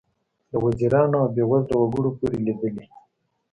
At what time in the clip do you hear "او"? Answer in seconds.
1.21-1.27